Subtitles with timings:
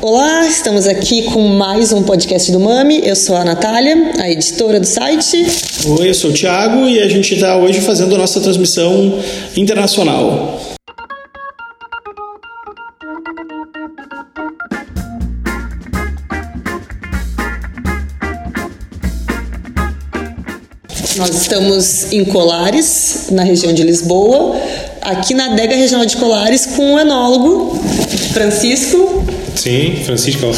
[0.00, 3.00] Olá, estamos aqui com mais um podcast do Mami.
[3.04, 5.44] Eu sou a Natália, a editora do site.
[5.88, 9.18] Oi, eu sou o Thiago e a gente está hoje fazendo a nossa transmissão
[9.56, 10.60] internacional.
[21.16, 24.56] Nós estamos em Colares, na região de Lisboa,
[25.02, 27.76] aqui na adega regional de Colares, com o enólogo
[28.32, 29.37] Francisco.
[29.58, 30.52] Sim, Francisco,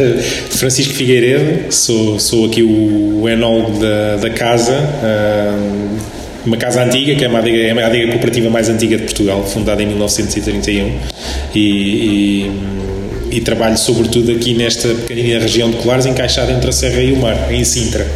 [0.48, 4.72] Francisco Figueiredo, sou, sou aqui o enólogo da, da casa,
[6.44, 9.82] uma casa antiga, que é adega, é a adega cooperativa mais antiga de Portugal, fundada
[9.82, 10.98] em 1931,
[11.54, 11.60] e,
[13.30, 17.12] e, e trabalho sobretudo aqui nesta pequenina região de Colares, encaixada entre a Serra e
[17.12, 18.06] o Mar, em Sintra.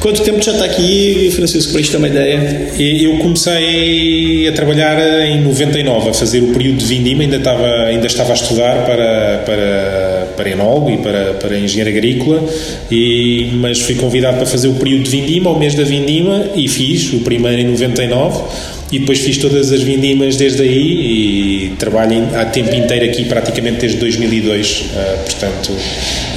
[0.00, 2.72] Quanto tempo já está aqui, Francisco, para a gente ter uma ideia?
[2.78, 8.06] Eu comecei a trabalhar em 99, a fazer o período de vindima, ainda estava, ainda
[8.06, 12.44] estava a estudar para, para, para enólogo e para, para engenheiro agrícola,
[12.90, 16.68] e, mas fui convidado para fazer o período de vindima, ao mês da vindima, e
[16.68, 18.42] fiz o primeiro em 99
[18.90, 23.80] e depois fiz todas as vindimas desde aí e trabalho há tempo inteiro aqui praticamente
[23.80, 25.76] desde 2002 ah, portanto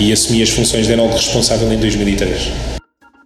[0.02, 2.71] e assumi as funções de enólogo responsável em 2003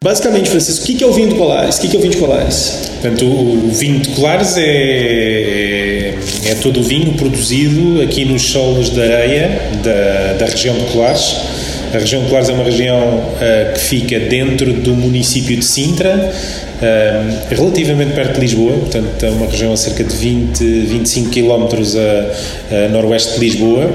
[0.05, 1.77] Basicamente, Francisco, o que é o vinho de Colares?
[1.77, 2.91] O que é o vinho de Colares?
[3.01, 8.91] Portanto, o vinho de Colares é, é, é todo o vinho produzido aqui nos solos
[8.91, 11.35] de areia da, da região de Colares.
[11.91, 16.13] A região de Colares é uma região uh, que fica dentro do município de Sintra,
[16.13, 21.65] uh, relativamente perto de Lisboa, portanto é uma região a cerca de 20, 25 km
[21.97, 23.89] a, a noroeste de Lisboa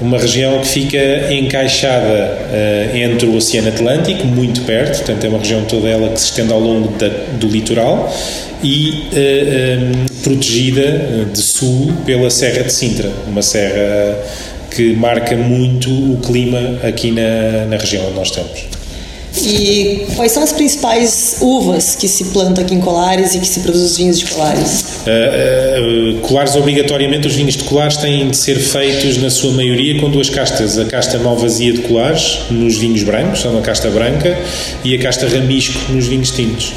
[0.00, 5.38] uma região que fica encaixada uh, entre o Oceano Atlântico, muito perto, portanto é uma
[5.38, 8.12] região toda ela que se estende ao longo da, do litoral
[8.62, 14.18] e uh, eh, um, eh, protegida de sul pela Serra de Sintra, uma serra
[14.70, 18.83] que marca muito o clima aqui na, na região onde nós estamos.
[19.42, 23.60] E quais são as principais uvas que se planta aqui em Colares e que se
[23.60, 24.84] produz os vinhos de Colares?
[25.04, 30.00] Uh, uh, colares, obrigatoriamente, os vinhos de Colares têm de ser feitos, na sua maioria,
[30.00, 30.78] com duas castas.
[30.78, 34.38] A casta mal vazia de Colares, nos vinhos brancos, são a casta branca,
[34.84, 36.72] e a casta ramisco, nos vinhos tintos.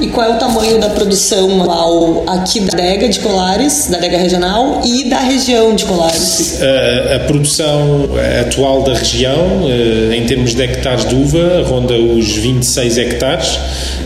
[0.00, 4.16] E qual é o tamanho da produção atual aqui da adega de Colares, da adega
[4.16, 6.58] regional e da região de Colares?
[6.62, 8.08] A, a produção
[8.40, 13.58] atual da região, eh, em termos de hectares de uva, ronda os 26 hectares.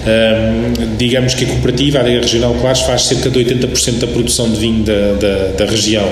[0.05, 4.51] Um, digamos que a cooperativa, a adega regional Colares, faz cerca de 80% da produção
[4.51, 6.07] de vinho da, da, da região.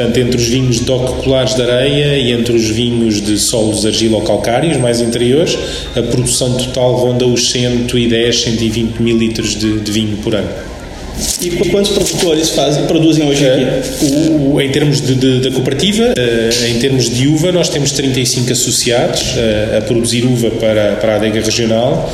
[0.00, 0.86] Portanto, entre os vinhos de
[1.22, 5.58] colares de areia e entre os vinhos de solos argilo-calcários mais interiores,
[5.94, 10.48] a produção total ronda os 110, 120 mil litros de, de vinho por ano.
[11.42, 14.06] E quantos produtores fazem, produzem hoje aqui?
[14.06, 17.92] Uh, o, em termos de, de, da cooperativa, uh, em termos de uva, nós temos
[17.92, 22.10] 35 associados uh, a produzir uva para, para a adega regional.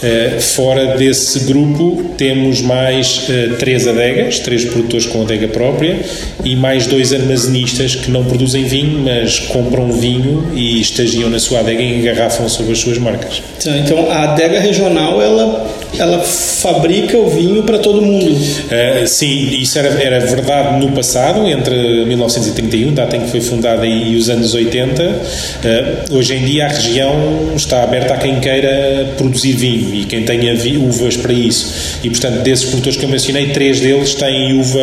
[0.00, 5.98] Uh, fora desse grupo temos mais uh, três adegas, três produtores com adega própria
[6.44, 11.60] e mais dois armazenistas que não produzem vinho, mas compram vinho e estagiam na sua
[11.60, 13.42] adega e engarrafam sobre as suas marcas.
[13.66, 18.32] Então a adega regional ela ela fabrica o vinho para todo mundo.
[18.32, 23.86] Uh, sim, isso era, era verdade no passado, entre 1931, data em que foi fundada,
[23.86, 25.02] e os anos 80.
[25.02, 30.24] Uh, hoje em dia a região está aberta a quem queira produzir vinho e quem
[30.24, 31.98] tenha uvas para isso.
[32.02, 34.78] E portanto, desses produtores que eu mencionei, três deles têm uva,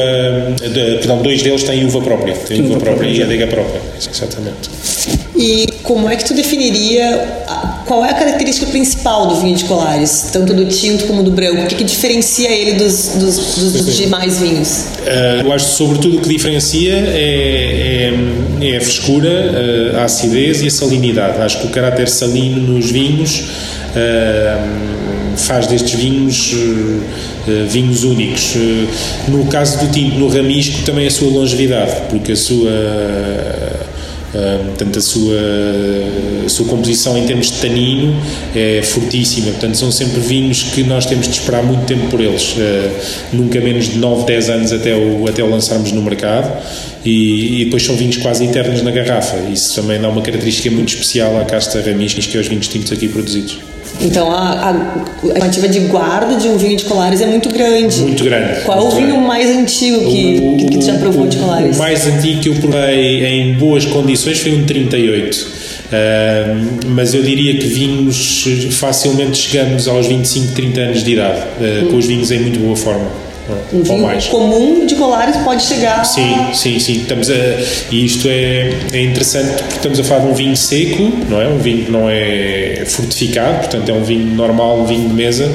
[0.61, 3.81] de, perdão, dois deles têm uva própria, têm uva, uva própria, própria e adega própria.
[3.97, 5.24] Exatamente.
[5.37, 7.43] E como é que tu definiria
[7.85, 11.61] qual é a característica principal do vinho de Colares, tanto do tinto como do branco?
[11.61, 14.85] O que, que diferencia ele dos, dos, dos, dos demais vinhos?
[15.05, 18.11] Uh, eu acho que, sobretudo, o que diferencia é,
[18.61, 21.39] é, é a frescura, uh, a acidez e a salinidade.
[21.39, 23.39] Acho que o caráter salino nos vinhos
[23.91, 26.53] uh, faz destes vinhos
[27.69, 28.55] vinhos únicos.
[29.27, 32.71] no caso do tinto, no ramisco, também a sua longevidade, porque a sua
[34.65, 35.39] portanto, a sua,
[36.45, 38.15] a sua composição em termos de tanino
[38.55, 39.51] é fortíssima.
[39.51, 42.57] Portanto, são sempre vinhos que nós temos de esperar muito tempo por eles, uh,
[43.33, 46.51] nunca menos de 9, 10 anos até o, até o lançarmos no mercado.
[47.05, 49.37] E, e, depois são vinhos quase eternos na garrafa.
[49.53, 52.91] Isso também dá uma característica muito especial à casta Ramiscos, que é os vinhos tintos
[52.91, 53.59] aqui produzidos.
[54.01, 58.01] Então a, a estimativa de guarda de um vinho de Colares é muito grande.
[58.01, 58.61] Muito grande.
[58.61, 59.27] Qual muito o vinho grande.
[59.27, 61.75] mais antigo que, o, que, que tu já provou de Colares?
[61.75, 65.35] O mais antigo que eu provei em boas condições foi um 38.
[65.85, 71.85] Uh, mas eu diria que vinhos facilmente chegamos aos 25, 30 anos de idade, uh,
[71.85, 71.91] hum.
[71.91, 73.24] com os vinhos em muito boa forma.
[73.71, 76.03] Um vinho comum de Colares pode chegar.
[76.03, 77.01] Sim, sim, sim.
[77.01, 77.33] Estamos a,
[77.91, 81.47] e isto é, é interessante porque estamos a falar de um vinho seco, não é?
[81.47, 85.51] Um vinho que não é fortificado, portanto é um vinho normal, um vinho de mesa,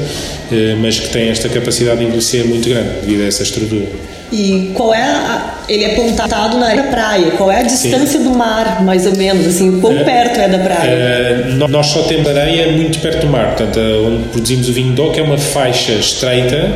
[0.80, 3.86] mas que tem esta capacidade de envelhecer muito grande devido a essa estrutura.
[4.32, 7.30] E qual é a, ele é plantado na areia da praia?
[7.32, 8.24] Qual é a distância Sim.
[8.24, 9.46] do mar, mais ou menos?
[9.46, 11.46] Assim, quão uh, perto é da praia?
[11.52, 13.56] Uh, nós só temos areia muito perto do mar.
[13.56, 16.70] Portanto, onde produzimos o vinho DOC é uma faixa estreita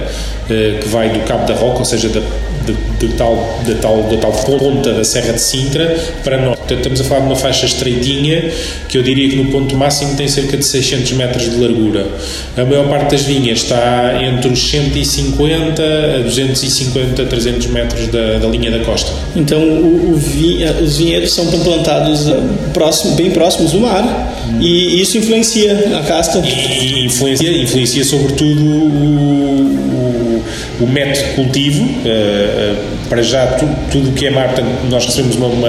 [0.47, 2.21] que vai do Cabo da Roca, ou seja, da
[2.65, 6.57] de, de, tal, de, tal, de tal ponta da Serra de Sintra para nós.
[6.59, 8.51] Portanto, estamos a falar de uma faixa estreitinha
[8.89, 12.07] que eu diria que no ponto máximo tem cerca de 600 metros de largura.
[12.57, 18.49] A maior parte das vinhas está entre os 150 a 250, 300 metros da, da
[18.49, 19.11] linha da costa.
[19.35, 22.41] Então o, o vinha, os vinhedos são plantados eh,
[22.73, 26.39] próximo, bem próximos do mar e isso influencia a casta?
[26.39, 30.43] E, influencia, influencia sobretudo o,
[30.81, 31.83] o, o método de cultivo.
[31.85, 32.75] Uh, eh,
[33.09, 33.47] para já
[33.93, 35.69] tudo o que é mar, portanto, nós recebemos uma, uma,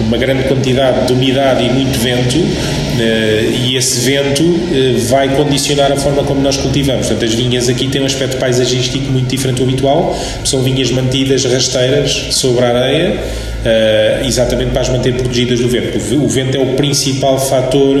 [0.00, 5.92] uma, grande quantidade de umidade e muito vento uh, e esse vento uh, vai condicionar
[5.92, 7.06] a forma como nós cultivamos.
[7.06, 11.44] Portanto, as vinhas aqui têm um aspecto paisagístico muito diferente do habitual, são vinhas mantidas
[11.44, 15.98] rasteiras sobre a areia, uh, exatamente para as manter protegidas do vento.
[16.14, 17.98] O, o vento é o principal fator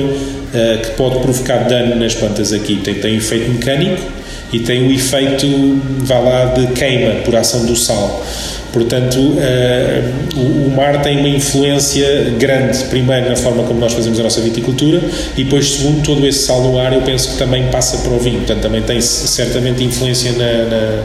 [0.82, 2.76] que pode provocar dano nas plantas aqui.
[2.76, 4.00] Tem, tem efeito mecânico,
[4.52, 5.46] e tem o efeito,
[6.00, 8.24] vá lá, de queima por ação do sal.
[8.72, 14.20] Portanto, uh, o, o, mar tem uma influência grande, primeiro na forma como nós fazemos
[14.20, 15.00] a nossa viticultura
[15.34, 18.18] e depois, segundo, todo esse sal no ar eu penso que também passa para o
[18.18, 21.02] vinho, portanto também tem certamente influência na, na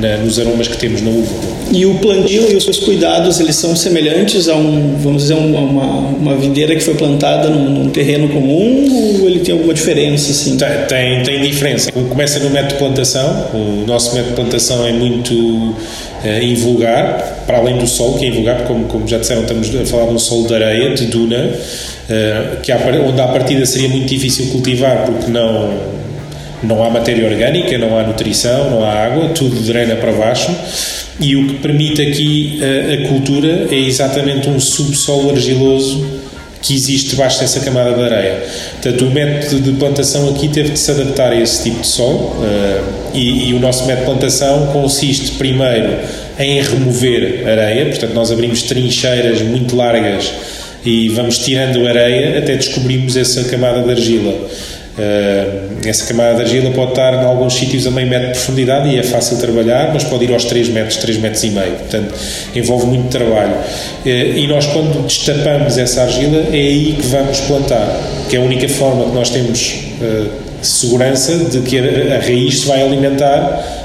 [0.00, 1.56] na, nos aromas que temos na uva.
[1.72, 5.60] E o plantio e os seus cuidados, eles são semelhantes a um, vamos dizer, uma,
[5.60, 10.30] uma videira que foi plantada num, num terreno comum ou ele tem alguma diferença?
[10.30, 10.56] Assim?
[10.56, 11.90] Tem, tem, tem diferença.
[11.90, 17.58] Começa no método de plantação, o nosso método de plantação é muito uh, invulgar, para
[17.58, 20.14] além do solo, que é invulgar, porque como, como já disseram, estamos a falar de
[20.14, 25.04] um solo de areia, de duna, uh, que onde à partida seria muito difícil cultivar
[25.04, 25.95] porque não
[26.66, 30.54] não há matéria orgânica, não há nutrição, não há água, tudo drena para baixo.
[31.18, 36.26] E o que permite aqui a, a cultura é exatamente um subsolo argiloso
[36.60, 38.42] que existe debaixo dessa camada de areia.
[38.82, 42.18] Portanto, o método de plantação aqui teve de se adaptar a esse tipo de solo
[42.18, 42.84] uh,
[43.14, 45.96] e, e, o nosso método de plantação consiste primeiro
[46.38, 50.32] em remover areia, portanto, nós abrimos trincheiras muito largas
[50.84, 54.34] e vamos tirando areia até descobrirmos essa camada de argila.
[54.98, 58.88] Uh, essa camada de argila pode estar em alguns sítios a meio metro de profundidade
[58.88, 61.72] e é fácil trabalhar, mas pode ir aos 3 metros, 3 metros e meio.
[61.72, 62.14] Portanto,
[62.54, 63.52] envolve muito trabalho.
[63.52, 68.00] Uh, e nós, quando destapamos essa argila, é aí que vamos plantar,
[68.30, 70.30] que é a única forma que nós temos uh,
[70.62, 73.84] segurança de que a, raiz se vai alimentar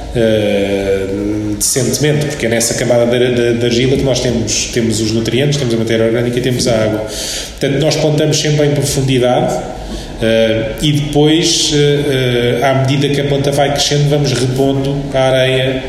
[1.61, 5.77] decentemente, porque é nessa camada de, argila que nós temos, temos os nutrientes, temos a
[5.77, 6.99] matéria orgânica e temos a água.
[6.99, 9.81] Portanto, nós plantamos sempre em profundidade
[10.21, 15.83] Uh, e depois, uh, à medida que a planta vai crescendo, vamos repondo a areia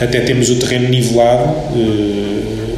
[0.00, 1.52] até termos o terreno nivelado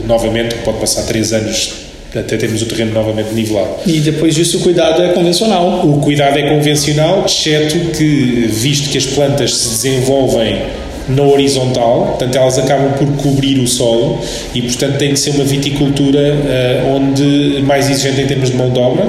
[0.07, 1.73] novamente, que pode passar 3 anos
[2.15, 3.77] até termos o terreno novamente nivelado.
[3.87, 5.87] E depois disso o cuidado é convencional?
[5.87, 10.63] O cuidado é convencional, exceto que, visto que as plantas se desenvolvem
[11.09, 14.21] na horizontal, portanto elas acabam por cobrir o solo
[14.55, 18.71] e portanto tem de ser uma viticultura uh, onde mais exigente em termos de mão
[18.71, 19.07] de obra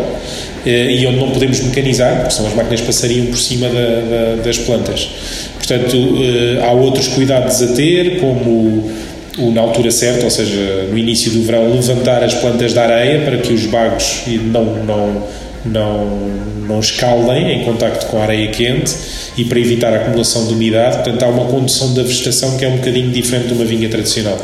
[0.66, 3.73] eh, e onde não podemos mecanizar, porque são as máquinas que passariam por cima da,
[3.73, 5.09] da, das plantas.
[5.57, 8.90] Portanto, eh, há outros cuidados a ter, como
[9.38, 13.21] o, na altura certa, ou seja, no início do verão, levantar as plantas da areia
[13.26, 15.23] para que os bagos não, não,
[15.65, 16.05] não,
[16.67, 18.93] não escaldem em contacto com a areia quente
[19.37, 20.97] e para evitar a acumulação de umidade.
[20.97, 24.37] Portanto, há uma condução da vegetação que é um bocadinho diferente de uma vinha tradicional.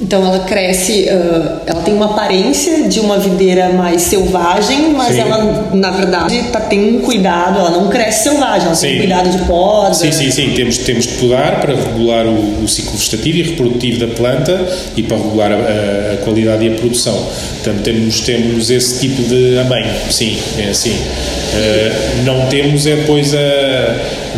[0.00, 5.20] Então ela cresce, uh, ela tem uma aparência de uma videira mais selvagem, mas sim.
[5.20, 8.86] ela na verdade tá, tem um cuidado, ela não cresce selvagem, ela sim.
[8.88, 9.94] tem um cuidado de poda.
[9.94, 14.06] Sim, sim, sim, temos, temos de podar para regular o, o ciclo vegetativo e reprodutivo
[14.06, 17.14] da planta e para regular a, a, qualidade e a produção.
[17.14, 20.92] Portanto, temos, temos esse tipo de amanho, sim, é assim.
[20.92, 23.38] Uh, não temos é depois a,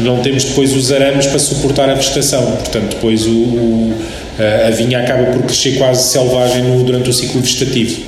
[0.00, 3.94] não temos depois os arames para suportar a vegetação, portanto depois o, o
[4.66, 8.02] a vinha acaba por crescer quase selvagem no, durante o ciclo vegetativo.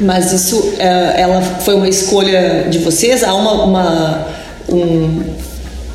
[0.00, 3.24] Mas isso, é, ela foi uma escolha de vocês?
[3.24, 4.26] Há uma, uma
[4.68, 5.22] um,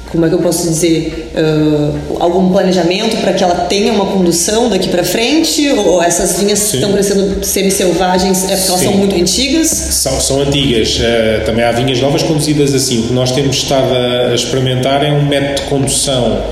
[0.10, 4.70] como é que eu posso dizer, uh, algum planejamento para que ela tenha uma condução
[4.70, 5.70] daqui para frente?
[5.72, 6.78] Ou essas vinhas Sim.
[6.78, 9.68] estão crescendo semi-selvagens é porque elas são muito antigas?
[9.68, 10.98] São, são antigas.
[10.98, 13.02] Uh, também há vinhas novas conduzidas assim.
[13.02, 16.44] O que nós temos estado a experimentar é um método de condução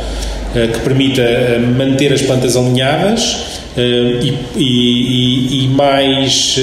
[0.53, 1.23] que permita
[1.75, 6.55] manter as plantas alinhadas e, e, e, mais,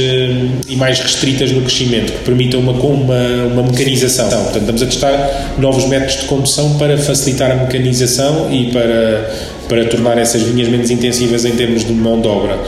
[0.68, 4.28] e mais restritas no crescimento, que permitam uma, uma, uma mecanização.
[4.28, 9.28] Portanto, estamos a testar novos métodos de condução para facilitar a mecanização e para
[9.70, 12.58] para tornar essas vinhas menos intensivas em termos de mão de obra.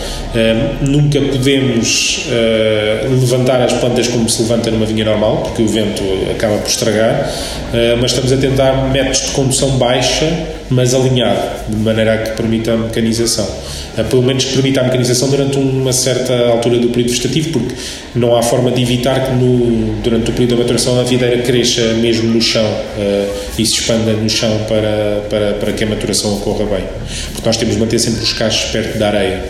[0.80, 6.02] Nunca podemos uh, levantar as plantas como se levanta numa vinha normal, porque o vento
[6.30, 7.28] acaba por estragar,
[7.72, 10.26] uh, mas estamos a tentar métodos de condução baixa,
[10.70, 13.44] mas alinhado, de maneira a que permita a mecanização.
[13.44, 17.74] Uh, pelo menos que permita a mecanização durante uma certa altura do período vegetativo, porque
[18.14, 21.80] não há forma de evitar que no, durante o período de maturação a videira cresça
[21.94, 22.64] mesmo no chão
[23.58, 26.84] e se expanda no chão para, para, para que a maturação ocorra bem.
[27.32, 29.44] Porque nós temos de manter sempre os cachos perto da areia.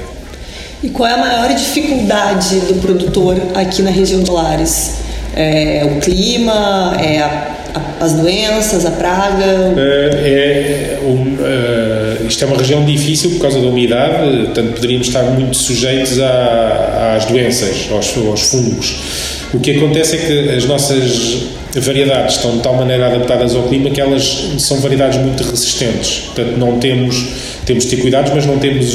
[0.83, 4.95] E qual é a maior dificuldade do produtor aqui na região de Lares?
[5.35, 6.97] É o clima?
[7.01, 8.85] É a, a, as doenças?
[8.85, 9.75] A praga?
[9.77, 15.07] É, é um, uh, isto é uma região difícil por causa da umidade, portanto poderíamos
[15.07, 19.42] estar muito sujeitos a, às doenças, aos, aos fungos.
[19.53, 21.45] O que acontece é que as nossas
[21.75, 26.31] variedades estão de tal maneira adaptadas ao clima que elas são variedades muito resistentes.
[26.35, 27.25] Portanto, não temos
[27.65, 28.95] temos de ter cuidados, mas não temos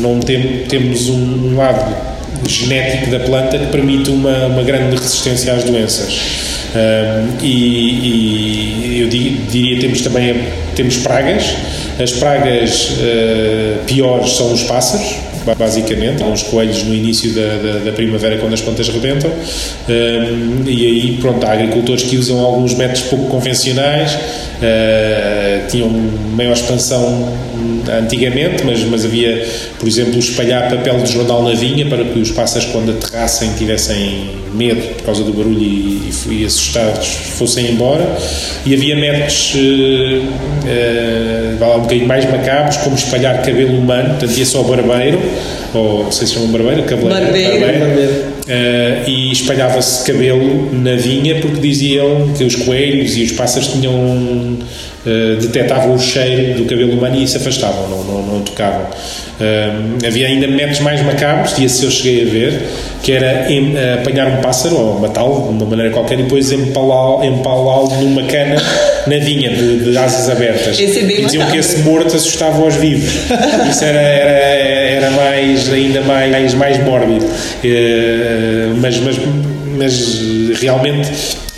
[0.00, 1.94] não tem, temos um lado
[2.46, 6.20] genético da planta que permite uma, uma grande resistência às doenças.
[6.74, 10.40] Um, e, e, eu diria temos também
[10.74, 11.54] temos pragas.
[12.00, 15.16] As pragas uh, piores são os pássaros
[15.56, 19.30] basicamente, uns coelhos no início da, da, da primavera quando as plantas rebentam.
[19.30, 26.52] Um, e aí pronto, há agricultores que usam alguns métodos pouco convencionais uh, tinham maior
[26.52, 27.32] expansão
[27.98, 29.46] antigamente, mas, mas havia
[29.78, 34.30] por exemplo espalhar papel de jornal na vinha para que os pássaros quando aterrassem tivessem
[34.52, 37.06] medo por causa do barulho e, e, e assustados
[37.38, 38.16] fossem embora.
[38.66, 39.58] E havia métodos uh,
[41.64, 45.18] uh, um bocadinho mais macabros como espalhar cabelo humano, portanto ia só barbeiro
[45.74, 48.39] ou não sei se chama barbeiro, cabeleiro, barbeiro, barbeiro, barbeiro.
[48.50, 53.92] Uh, e espalhava-se cabelo na vinha porque diziam que os coelhos e os pássaros tinham
[53.94, 58.86] uh, detectavam o cheiro do cabelo humano e se afastavam, não, não, não tocavam.
[58.86, 62.62] Uh, havia ainda métodos mais macabros, e esse eu cheguei a ver,
[63.04, 68.00] que era em, apanhar um pássaro ou matá-lo de uma maneira qualquer e depois empalá-lo
[68.00, 68.60] numa cana
[69.06, 70.78] na vinha de, de asas abertas.
[70.78, 73.10] É e diziam que esse morto assustava os vivos.
[73.70, 77.24] Isso era, era, era mais, ainda mais, mais mórbido.
[77.24, 78.39] Uh,
[78.80, 79.16] mas, mas,
[79.76, 81.10] mas realmente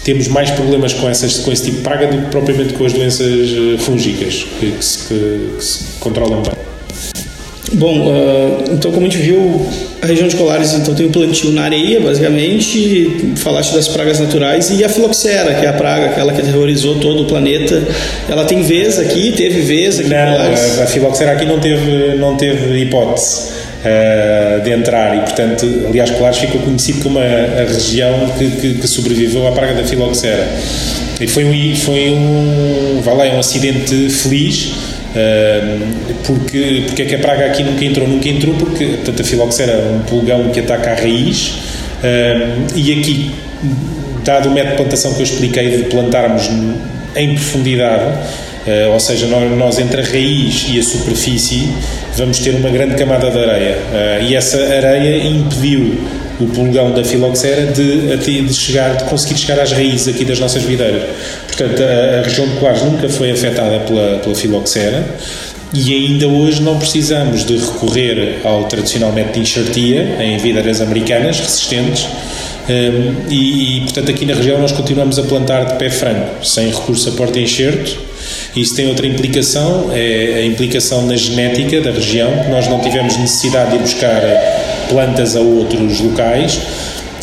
[0.04, 2.92] temos mais problemas com, essas, com esse tipo de praga do que propriamente com as
[2.92, 6.72] doenças fúngicas que, que, se, que se controlam bem.
[7.74, 9.66] Bom, uh, então como a gente viu,
[10.02, 14.70] a região de Colares então tem o plantio na areia, basicamente, falaste das pragas naturais
[14.70, 17.82] e a filoxera, que é a praga, aquela que aterrorizou todo o planeta,
[18.28, 20.80] ela tem vez aqui, teve vez aqui não, em Colares?
[20.80, 23.62] a, a filoxera aqui não teve, não teve hipótese.
[23.82, 28.74] Uh, de entrar e portanto aliás Colares ficou conhecido como a, a região que, que,
[28.74, 30.46] que, sobreviveu à praga da filoxera
[31.20, 34.72] e foi um, foi um, vai lá, um acidente feliz
[35.12, 38.08] Uh, porque, porque é que a praga aqui nunca entrou?
[38.08, 42.98] Nunca entrou porque portanto, a filoxera é um pulgão que ataca a raiz uh, e
[42.98, 43.30] aqui,
[44.24, 46.48] dado o método de plantação que eu expliquei de plantarmos
[47.14, 48.04] em profundidade,
[48.92, 51.69] ou seja, nós, entre a raiz e a superfície
[52.16, 53.76] vamos ter uma grande camada de areia
[54.28, 55.99] e essa areia impediu
[56.40, 60.62] o pulgão da filoxera de, de, chegar, de conseguir chegar às raízes aqui das nossas
[60.62, 61.02] videiras.
[61.47, 65.04] Portanto, a, a região de Colares nunca foi afetada pela, pela filoxera
[65.75, 71.40] e ainda hoje não precisamos de recorrer ao tradicional método de enxertia em videiras americanas
[71.40, 72.07] resistentes
[72.69, 76.69] um, e, e, portanto, aqui na região nós continuamos a plantar de pé franco, sem
[76.69, 78.12] recurso a porta-enxerto.
[78.54, 83.73] Isso tem outra implicação, é a implicação na genética da região, nós não tivemos necessidade
[83.73, 84.21] de buscar
[84.88, 86.61] plantas a outros locais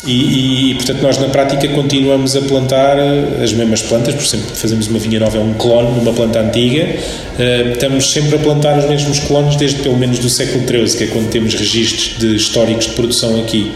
[0.06, 2.98] e, e, portanto nós na prática continuamos a plantar
[3.44, 6.40] as mesmas plantas, por exemplo, fazemos uma vinha nova, é um clone de uma planta
[6.40, 10.98] antiga, uh, estamos sempre a plantar os mesmos clones desde pelo menos do século XIII,
[10.98, 13.72] que é quando temos registros de históricos de produção aqui.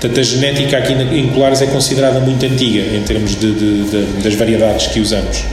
[0.00, 4.22] Portanto, a genética aqui em Colares é considerada muito antiga em termos de, de, de,
[4.22, 5.44] das variedades que usamos.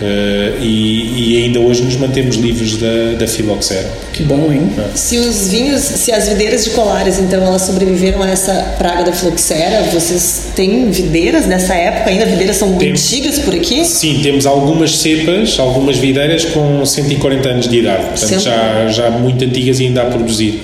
[0.00, 3.90] Uh, e, e, ainda hoje nos mantemos livres da, da filoxera.
[4.12, 4.70] Que bom, hein?
[4.76, 4.94] É.
[4.94, 9.12] Se os vinhos, se as videiras de Colares, então, elas sobreviveram a essa praga da
[9.12, 12.10] filoxera, vocês têm videiras nessa época?
[12.10, 13.86] Ainda videiras são muito antigas por aqui?
[13.86, 19.44] Sim, temos algumas cepas, algumas videiras com 140 anos de idade, portanto já, já muito
[19.44, 20.62] antigas e ainda a produzir.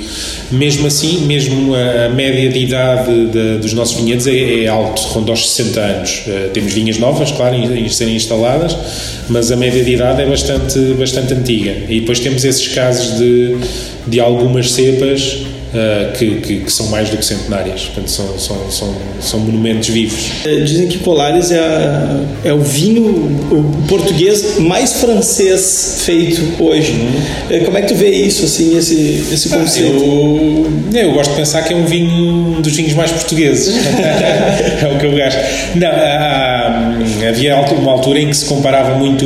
[0.51, 5.01] Mesmo assim, mesmo a, a média de idade de, dos nossos vinhedos é, é alto,
[5.01, 6.25] ronda aos 60 anos.
[6.27, 8.77] Uh, temos vinhas novas, claro, em, em serem instaladas,
[9.29, 11.73] mas a média de idade é bastante, bastante antiga.
[11.89, 13.57] E depois temos esses casos de,
[14.07, 18.71] de algumas cepas uh, que, que, que, são mais do que centenárias, portanto são, são,
[18.71, 20.31] são, são monumentos vivos.
[20.45, 23.03] É, dizem que Colares é, a, é o vinho
[23.51, 26.93] o português mais francês feito hoje.
[26.93, 27.65] Uhum.
[27.65, 29.91] Como é que tu vê isso, assim, esse, esse ah, conceito?
[29.91, 33.75] Ah, eu, eu, gosto de pensar que é um vinho um dos vinhos mais portugueses.
[34.83, 35.39] é o que eu gosto.
[35.75, 39.25] Não, há, havia uma altura em que se comparava muito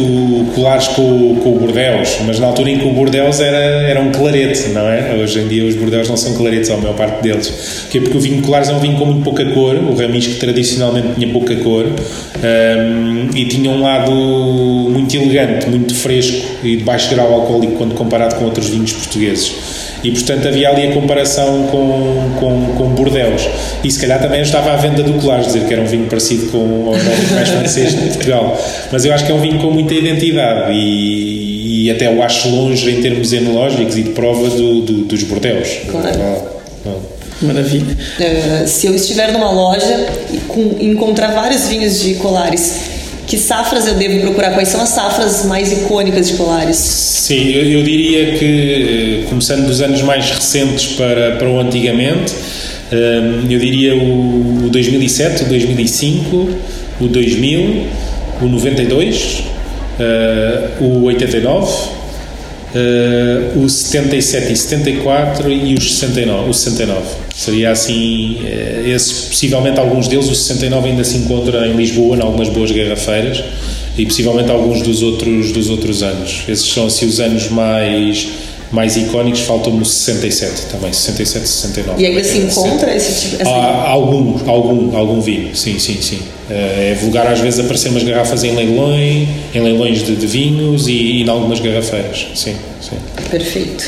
[0.55, 4.11] Colares com, com o Bordeaux, mas na altura em que o Bordeaux era, era um
[4.12, 5.15] clarete, não é?
[5.15, 7.49] Hoje em dia os Bordeaux não são claretes, a maior parte deles.
[7.83, 11.09] Porque, porque o vinho Colares é um vinho com muito pouca cor, o Ramisco tradicionalmente
[11.16, 17.14] tinha pouca cor um, e tinha um lado muito elegante, muito fresco e de baixo
[17.14, 19.55] grau alcoólico quando comparado com outros vinhos portugueses.
[20.07, 23.49] E portanto havia ali a comparação com, com, com Bordeaux.
[23.83, 26.47] E se calhar também estava à venda do Colares, dizer que era um vinho parecido
[26.53, 26.93] com o
[27.35, 28.57] mais francês de Portugal.
[28.93, 32.49] Mas eu acho que é um vinho com muita identidade e, e até o acho
[32.49, 35.79] longe em termos enológicos e de prova do, do, dos bordeus.
[35.91, 36.21] Claro.
[36.21, 36.43] Ah,
[36.87, 37.17] ah.
[37.43, 37.97] Maravilha.
[38.19, 42.96] Uh, se eu estiver numa loja e com, encontrar vários vinhos de colares,
[43.26, 44.52] que safras eu devo procurar?
[44.52, 46.76] Quais são as safras mais icônicas de colares?
[46.76, 52.33] Sim, eu, eu diria que, eh, começando dos anos mais recentes para, para o antigamente,
[52.92, 56.49] eh, eu diria o 2007, o 2005,
[57.00, 57.87] o 2000,
[58.42, 59.56] o 92
[59.99, 61.73] uh, o 89,
[62.75, 67.25] uh, o 77 e 74 e os 69, o 69.
[67.37, 72.23] Seria assim, uh, esses, possivelmente alguns deles, o 69 ainda se encontra em Lisboa, em
[72.23, 73.45] algumas boas garrafeiras,
[73.99, 76.45] e possivelmente alguns dos outros, dos outros anos.
[76.49, 78.26] Esses são assim os anos mais
[78.73, 82.02] mais icónicos, faltam-me o 67 também, 67, 69.
[82.02, 83.49] E ainda se encontra esse tipo?
[83.49, 86.19] Há, algum, algum, algum vinho, sim, sim, sim.
[86.50, 90.88] Eh, é vulgar às vezes aparecer umas garrafas em leilões, em leilões de, de vinhos
[90.88, 92.97] e, e em algumas garrafeiras, sim, sim.
[93.31, 93.85] Perfeito.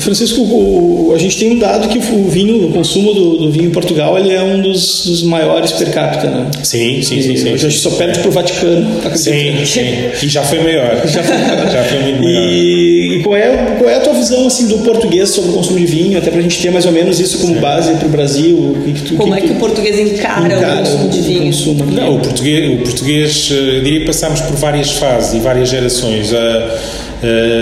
[0.00, 3.66] Francisco, o, a gente tem um dado que o vinho, o consumo do, do, vinho
[3.66, 6.50] em Portugal, ele é um dos, dos maiores per capita, né?
[6.62, 7.36] Sim, sim, sim.
[7.36, 8.86] sim, a gente só perde para o Vaticano.
[9.16, 10.10] Sim, sim.
[10.22, 10.90] E já foi maior.
[11.10, 12.48] Já foi, já foi muito maior.
[12.52, 15.78] E, e, qual, é, qual é a tua visão assim, do português sobre o consumo
[15.78, 17.60] de vinho, até para a gente ter mais ou menos isso como sim.
[17.60, 18.76] base para o Brasil?
[18.84, 21.46] Que que tu, como que é que o português encara, encara o consumo de vinho?
[21.46, 25.40] Consumo Não, o português, o português, eh, eu diria que passámos por várias fases e
[25.40, 26.32] várias gerações.
[26.32, 27.00] Uh,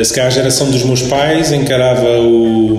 [0.04, 2.74] se calhar a geração dos meus pais encarava o,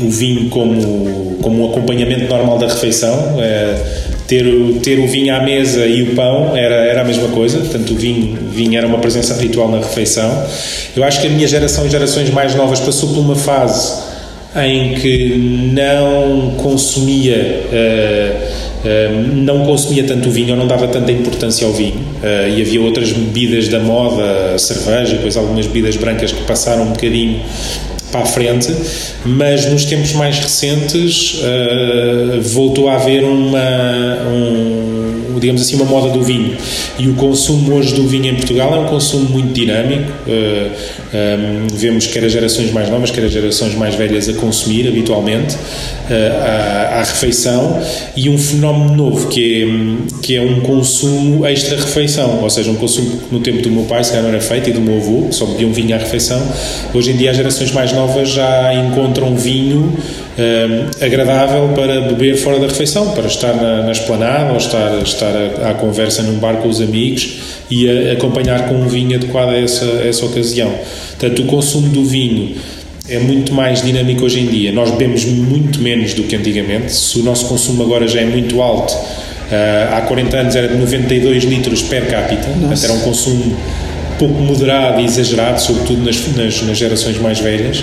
[0.00, 3.14] o vinho como, como um acompanhamento normal da refeição.
[3.36, 7.28] Uh, ter, o, ter o vinho à mesa e o pão era, era a mesma
[7.28, 10.44] coisa, portanto o vinho, vinho era uma presença habitual na refeição.
[10.96, 13.92] Eu acho que a minha geração e gerações mais novas passou por uma fase
[14.54, 17.64] em que não consumia.
[17.72, 18.69] Uh,
[19.34, 23.12] não consumia tanto vinho ou não dava tanta importância ao vinho uh, e havia outras
[23.12, 27.40] bebidas da moda, cerveja, depois algumas bebidas brancas que passaram um bocadinho
[28.10, 28.74] para a frente,
[29.24, 33.60] mas nos tempos mais recentes uh, voltou a haver uma,
[34.26, 36.56] um, digamos assim, uma moda do vinho.
[36.98, 40.10] E o consumo hoje do vinho em Portugal é um consumo muito dinâmico.
[41.12, 45.56] Um, vemos quer as gerações mais novas, quer as gerações mais velhas a consumir habitualmente
[45.56, 46.08] uh,
[46.40, 47.82] à, à, refeição
[48.16, 53.10] e um fenómeno novo que é, que é um consumo extra-refeição, ou seja, um consumo
[53.10, 55.26] que no tempo do meu pai se calhar não era feito e do meu avô,
[55.28, 56.40] que só bebiam vinho à refeição.
[56.94, 59.92] Hoje em dia as gerações mais novas já encontram vinho
[60.38, 65.34] um, agradável para beber fora da refeição, para estar na, na esplanada ou estar, estar
[65.68, 69.58] à conversa num bar com os amigos e a, acompanhar com um vinho adequado a
[69.58, 70.72] essa, a essa ocasião.
[71.18, 72.56] Portanto, o consumo do vinho
[73.08, 74.72] é muito mais dinâmico hoje em dia.
[74.72, 76.92] Nós bebemos muito menos do que antigamente.
[76.92, 80.76] Se o nosso consumo agora já é muito alto, uh, há 40 anos era de
[80.76, 83.56] 92 litros per capita, portanto era um consumo
[84.18, 87.82] pouco moderado e exagerado, sobretudo nas, nas, nas, gerações mais velhas.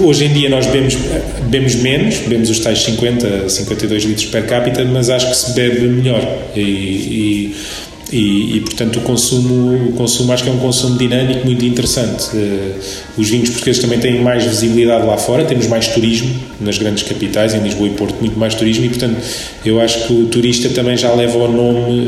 [0.00, 0.96] Hoje em dia nós bebemos,
[1.42, 5.80] bebemos menos, bebemos os tais 50, 52 litros per capita, mas acho que se bebe
[5.86, 6.20] melhor.
[6.56, 7.56] E, e
[8.12, 12.36] e, e, portanto o consumo, o consumo acho que é um consumo dinâmico muito interessante.
[12.36, 12.74] Uh,
[13.16, 17.54] os vinhos portugueses também têm mais visibilidade lá fora, temos mais turismo nas grandes capitais,
[17.54, 19.16] em Lisboa e Porto, muito mais turismo e portanto
[19.64, 22.00] eu acho que o turista também já leva o nome,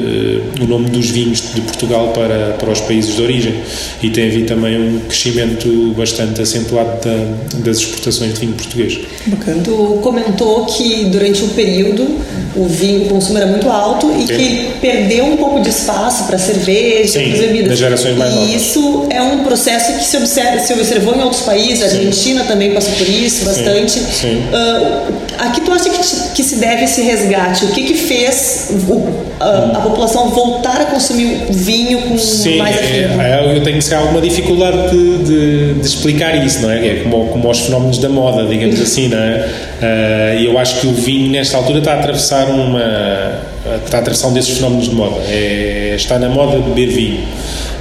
[0.60, 3.54] uh, o nome dos vinhos de Portugal para, para os países de origem
[4.02, 9.00] e tem havido também um crescimento bastante acentuado da, das exportações de vinho português.
[9.26, 9.62] Bacana.
[9.62, 12.06] Tu comentou que durante um período
[12.54, 14.36] o vinho, o consumo era muito alto e Sim.
[14.36, 17.68] que perdeu um pouco de espaço espaço para cerveja, Sim, para bebidas.
[17.70, 18.54] das gerações mais e novas.
[18.54, 22.72] isso é um processo que se, observa, se observou em outros países, a Argentina também
[22.72, 23.92] passou por isso bastante.
[23.92, 24.42] sim.
[24.52, 27.64] Ah, a que tu acha que, te- que se deve esse resgate?
[27.64, 32.76] O que que fez o- a, a população voltar a consumir vinho com Sim, mais
[32.76, 33.20] afinco?
[33.20, 36.86] é, é, eu tenho calhar, alguma dificuldade de, de- de explicar isso, não é?
[36.86, 40.36] É como, como aos fenómenos da moda, digamos assim, não é?
[40.38, 43.53] E eu acho que o vinho, nesta altura, está a atravessar uma.
[43.64, 45.16] A um desses fenómenos de moda.
[45.28, 47.20] É, está na moda beber vinho.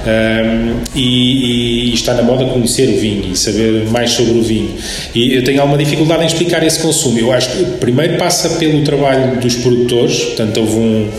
[0.06, 4.74] Um, e, e está na moda conhecer o vinho e saber mais sobre o vinho.
[5.14, 7.18] E eu tenho alguma dificuldade em explicar esse consumo.
[7.18, 11.10] Eu acho que primeiro passa pelo trabalho dos produtores, portanto, houve um,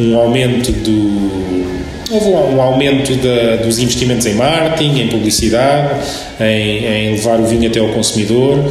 [0.00, 1.80] um aumento do.
[2.10, 3.12] Houve um aumento
[3.62, 6.00] dos investimentos em marketing, em publicidade,
[6.40, 8.64] em, em levar o vinho até ao consumidor.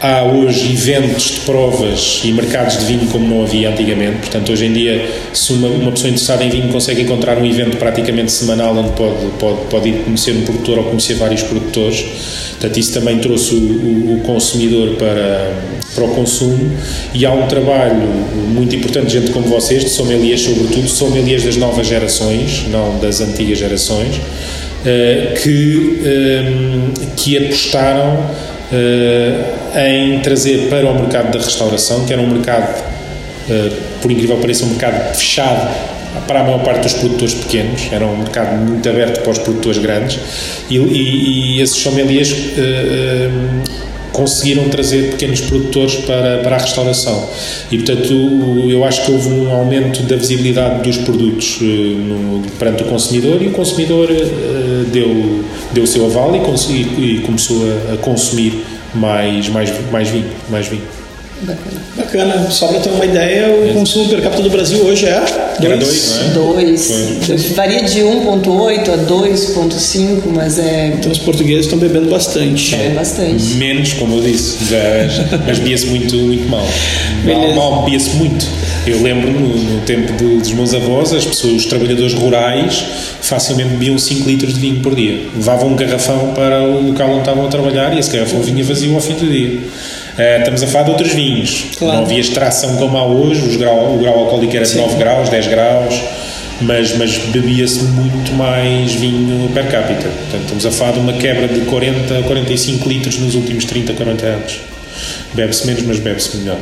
[0.00, 4.18] Há hoje eventos de provas e mercados de vinho como não havia antigamente.
[4.18, 7.76] Portanto, hoje em dia, se uma, uma pessoa interessada em vinho consegue encontrar um evento
[7.78, 12.04] praticamente semanal onde pode, pode, pode ir conhecer um produtor ou conhecer vários produtores.
[12.52, 15.52] Portanto, isso também trouxe o, o- o consumidor para,
[15.92, 16.70] para o consumo.
[17.12, 17.96] E há um trabalho
[18.54, 23.20] muito importante de gente como vocês, de sommeliers, sobretudo, sommeliers das novas gerações, não das
[23.20, 24.20] antigas gerações,
[24.86, 26.42] eh, que, eh,
[27.16, 28.30] que apostaram
[28.70, 32.84] eh, em trazer para o mercado da restauração, que era um mercado,
[33.48, 33.70] eh,
[34.02, 35.68] por incrível que pareça, um mercado fechado
[36.26, 39.78] para a maior parte dos produtores pequenos, era um mercado muito aberto para os produtores
[39.78, 40.18] grandes,
[40.68, 43.30] e, e, e esses sommeliers eh,
[44.12, 47.28] conseguiram trazer pequenos produtores para, para a restauração.
[47.70, 48.12] E, portanto,
[48.68, 53.40] eu acho que houve um aumento da visibilidade dos produtos no, perante o consumidor.
[53.40, 54.08] E o consumidor
[54.88, 60.08] deu, deu o seu aval e, e- e começou a, a consumir mais, mais, mais
[60.08, 60.26] vinho.
[60.50, 60.82] Mais vinho.
[61.42, 61.78] Bacana.
[61.96, 65.22] Bacana, só para ter uma ideia, o consumo per capita do Brasil hoje é
[65.62, 66.28] Era dois, não é?
[66.34, 66.90] Dois.
[67.54, 72.74] Varia de 1,8 a 2,5, mas é, Então os portugueses estão bebendo bastante.
[72.74, 73.54] é bastante.
[73.54, 76.66] Menos, como eu disse, mas, mas bebia-se muito, muito mal.
[77.24, 78.44] Mal, mal bebia-se muito.
[78.88, 82.84] Eu lembro no, no tempo do- dos meus avós, as pessoas, os trabalhadores rurais,
[83.20, 85.20] facilmente bebiam 5 litros de vinho por dia.
[85.34, 88.94] Levavam um garrafão para o local onde estavam a trabalhar e esse garrafão vinha vazio
[88.94, 89.58] ao fim do dia.
[90.16, 91.66] Eh, estamos a falar de outros vinhos.
[91.78, 91.98] Claro.
[91.98, 95.28] Não havia extração como há hoje, os grau, o grau alcoólico era de 9 graus,
[95.28, 95.94] 10 graus,
[96.60, 100.08] mas, mas bebia-se muito mais vinho per capita.
[100.08, 103.92] Portanto, estamos a falar de uma quebra de 40 a 45 litros nos últimos 30,
[103.92, 104.60] 40 anos.
[105.34, 106.58] Bebe-se menos, mas bebe-se melhor.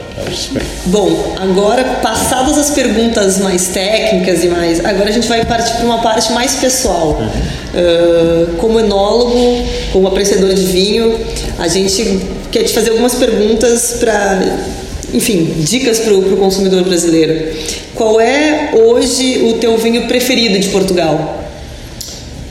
[0.86, 5.84] Bom, agora passadas as perguntas mais técnicas e mais, agora a gente vai partir para
[5.84, 7.18] uma parte mais pessoal.
[7.20, 11.18] Ah, como enólogo, como apreciador de vinho,
[11.58, 12.20] a gente
[12.50, 14.40] quer te fazer algumas perguntas para,
[15.12, 17.54] enfim, dicas para o consumidor brasileiro.
[17.94, 21.44] Qual é hoje o teu vinho preferido de Portugal?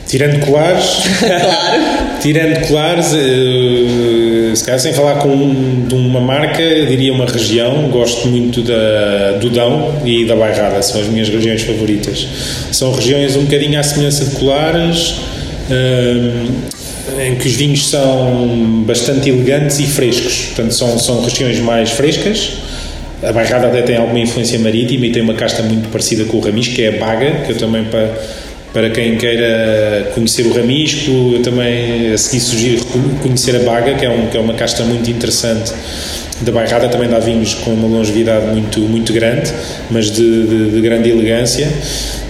[0.07, 0.85] Tirando colares,
[1.19, 1.81] Claro.
[2.25, 7.87] Tirando colares, eh, se calhar sem falar com um- de uma marca, diria uma região.
[7.89, 12.27] Gosto muito da, do Dão e da Bairrada, são as minhas regiões favoritas.
[12.71, 15.15] São regiões um bocadinho à semelhança de colares,
[15.69, 20.45] eh, em que os vinhos são bastante elegantes e frescos.
[20.55, 22.53] Portanto, são, são regiões mais frescas.
[23.21, 26.39] A Bairrada até tem alguma influência marítima e tem uma casta muito parecida com o
[26.39, 28.09] Ramis, que é a Baga, que eu também para,
[28.75, 32.85] para quem queira conhecer o Ramisco, eu também a seguir sugiro
[33.23, 35.71] conhecer a Baga, que é, um, que é uma casta muito interessante
[36.41, 39.49] da Bairrada, também dá vinhos com uma longevidade muito, muito grande,
[39.89, 41.71] mas de, de, de grande elegância.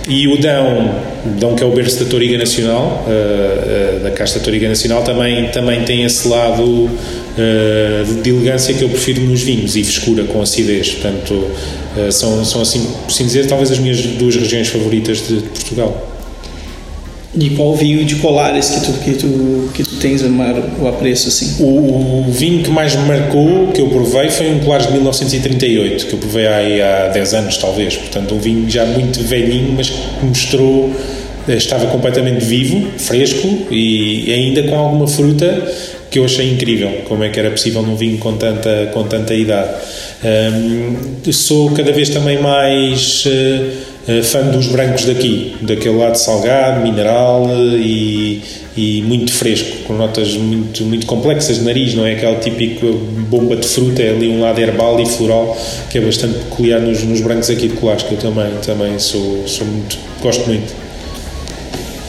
[0.08, 0.94] E o Dão,
[1.40, 5.48] Dão que é o berço da Toriga Nacional, uh, uh, da casta Toriga Nacional, também,
[5.48, 6.90] também tem esse lado uh,
[8.06, 10.92] de, de, elegância que eu prefiro nos vinhos e frescura com acidez.
[10.92, 11.50] Portanto,
[12.12, 16.15] são, são assim, por assim dizer, talvez as minhas duas regiões favoritas de, de Portugal.
[17.38, 21.62] E qual vinho de colares que tu, que tu, que tu tens o apreço assim?
[21.62, 26.06] O, o, vinho que mais me marcou, que eu provei, foi um Colares de 1938,
[26.06, 27.98] que eu provei aí há 10 anos, talvez.
[27.98, 30.94] Portanto, um vinho já muito velhinho, mas que mostrou,
[31.48, 35.62] estava completamente vivo, fresco e ainda com alguma fruta
[36.10, 37.02] que eu achei incrível.
[37.10, 39.70] Como é que era possível num vinho com tanta, com tanta idade.
[40.24, 43.26] Um, sou cada vez também mais.
[43.26, 48.42] Uh, fã dos brancos daqui, daquele lado salgado, mineral uh, e,
[48.78, 52.86] e, muito fresco, com notas muito, muito complexas de nariz, não é aquela típica
[53.30, 55.58] bomba de fruta, é ali um lado herbal e floral
[55.90, 59.48] que é bastante peculiar nos, nos brancos aqui de colares, que eu também, também sou,
[59.48, 60.86] sou muito, gosto muito.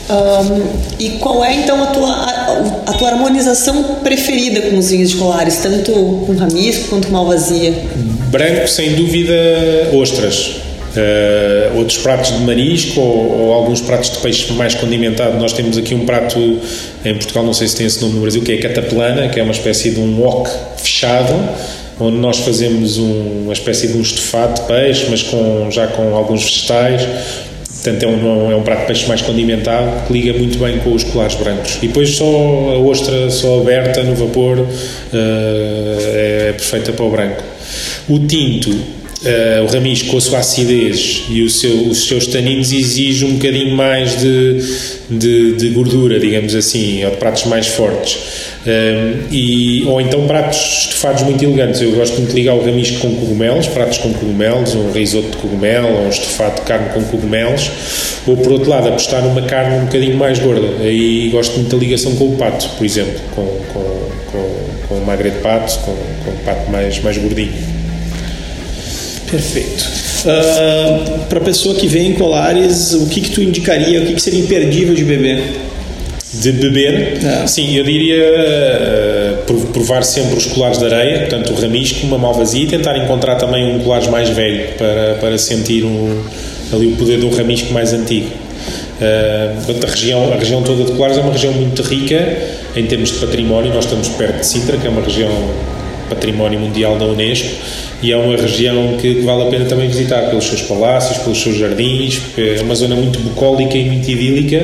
[0.08, 0.62] Um,
[1.00, 5.16] e qual é então a tua, a, a, tua harmonização preferida com os vinhos de
[5.16, 7.74] colares, tanto com ramisco quanto com malvasia?
[8.30, 9.34] Branco, sem dúvida,
[9.92, 10.65] ostras.
[10.96, 15.36] Uh, outros pratos de marisco ou, ou, alguns pratos de peixe mais condimentado.
[15.36, 16.38] Nós temos aqui um prato
[17.04, 19.38] em Portugal, não sei se tem esse nome no Brasil, que é a cataplana, que
[19.38, 21.34] é uma espécie de um wok fechado,
[22.00, 26.14] onde nós fazemos um, uma espécie de um estofado de peixe, mas com, já com
[26.14, 27.06] alguns vegetais.
[27.86, 30.92] Portanto, é um, é um prato de peixe mais condimentado que liga muito bem com
[30.92, 31.76] os colares brancos.
[31.82, 34.66] E depois só a ostra só aberta no vapor uh,
[35.12, 37.44] é perfeita para o branco.
[38.08, 38.95] O tinto
[39.26, 43.74] Uh, o ramis com a sua acidez e seu, os seus taninos exige um bocadinho
[43.74, 44.62] mais de,
[45.10, 48.14] de, de gordura, digamos assim, ou de pratos mais fortes.
[48.64, 51.80] Uh, e, ou então pratos estofados muito elegantes.
[51.80, 55.36] Eu gosto muito de ligar o ramis com cogumelos, pratos com cogumelos, um risoto de
[55.38, 57.68] cogumelo, ou um estofado de carne com cogumelos.
[58.28, 60.84] Ou por outro lado, apostar numa carne um bocadinho mais gorda.
[60.84, 65.30] Aí gosto muito da ligação com o pato, por exemplo, com, com, com, com magre
[65.30, 67.75] de pato, com, com pato mais, mais gordinho.
[69.30, 69.82] Perfeito.
[70.24, 74.06] Uh, ah, para a pessoa que vem em Colares, o que, que tu indicaria, o
[74.06, 75.42] que, que seria imperdível de beber?
[76.34, 77.18] De beber?
[77.24, 77.46] É.
[77.46, 78.22] Sim, eu diria
[79.48, 83.36] uh, provar sempre os colares de areia, portanto o ramisco, uma malvasia e tentar encontrar
[83.36, 86.22] também um colares mais velho para, para sentir um,
[86.72, 88.28] ali o poder do ramisco mais antigo.
[89.00, 92.36] Uh, a, região, a região toda de Colares é uma região muito rica
[92.74, 93.72] em termos de património.
[93.72, 95.30] Nós estamos perto de Sintra, que é uma região
[96.08, 97.48] património mundial da Unesco
[98.02, 101.56] e é uma região que, vale a pena também visitar pelos seus palácios, pelos seus
[101.56, 104.56] jardins, é uma zona muito bucólica e muito idílica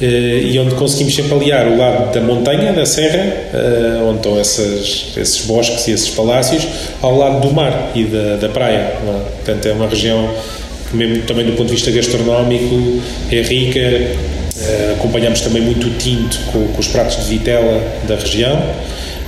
[0.00, 4.38] eh, e onde conseguimos sempre aliar o lado da montanha, da serra, eh, onde estão
[4.38, 6.66] essas, esses bosques e esses palácios,
[7.02, 8.76] ao lado do mar e da, da praia.
[8.76, 8.96] É?
[9.36, 10.30] Portanto, é uma região
[10.92, 13.80] mesmo também do ponto de vista gastronómico, é rica.
[13.80, 18.62] Eh, acompanhamos também muito o tinto com, com os pratos de vitela da região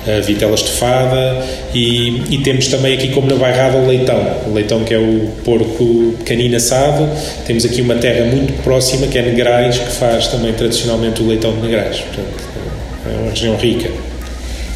[0.06, 4.82] a vitela estofada e, e, temos também aqui como na bairrada o leitão, o leitão
[4.82, 7.08] que é o porco pequenino assado,
[7.46, 11.52] temos aqui uma terra muito próxima que é Negrais, que faz também tradicionalmente o leitão
[11.54, 12.42] de Negrais, portanto
[13.06, 13.90] é uma região rica.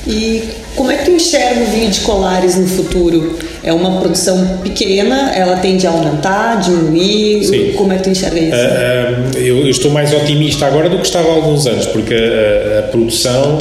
[0.06, 0.44] E
[0.76, 3.36] como é que tu enxerga o vinho de Colares no futuro?
[3.64, 7.44] É uma produção pequena, ela tende a aumentar, diminuir?
[7.44, 7.72] Sim.
[7.72, 8.54] Como é que tu enxerga isso?
[8.54, 12.14] Uh, uh, eu, eu, estou mais otimista agora do que estava há alguns anos, porque
[12.14, 13.60] a, a produção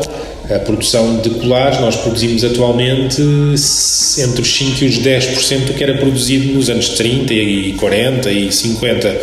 [0.53, 5.84] a produção de colares, nós produzimos atualmente entre os 5% e os 10% do que
[5.84, 9.21] era produzido nos anos 30 e 40 e 50.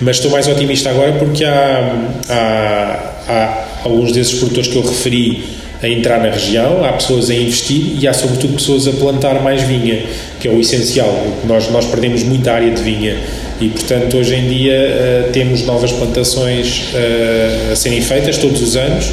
[0.00, 5.44] Mas estou mais otimista agora porque há, há, há alguns desses produtores que eu referi
[5.82, 9.62] a entrar na região, há pessoas a investir e há sobretudo pessoas a plantar mais
[9.62, 10.02] vinha,
[10.40, 11.26] que é o essencial.
[11.46, 13.16] Nós, nós perdemos muita área de vinha
[13.60, 18.76] e, portanto, hoje em dia uh, temos novas plantações uh, a serem feitas todos os
[18.76, 19.06] anos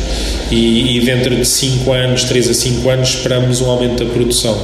[0.49, 4.57] e, e dentro de 5 anos, 3 a 5 anos, esperamos um aumento da produção.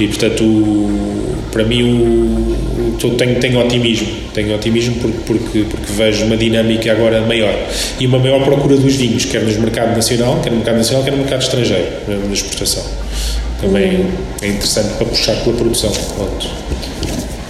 [0.00, 4.08] E, portanto, o, para mim, o, o, tenho, tenho otimismo.
[4.32, 7.54] Tenho otimismo porque, porque, porque vejo uma dinâmica agora maior.
[8.00, 11.10] E uma maior procura dos vinhos, quer no mercado nacional, quer no mercado nacional, quer
[11.10, 12.84] no mercado estrangeiro, na exportação.
[13.60, 14.06] Também
[14.40, 15.92] é interessante para puxar pela produção.
[16.16, 16.67] Pronto.